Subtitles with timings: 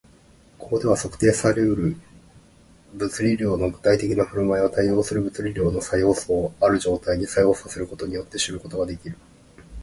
[0.57, 1.95] ここでは、測定され得る
[2.95, 9.15] 物理量の具体的な振る舞いは、対応する物理量の作用素をある状態に作用させることによって知ることができる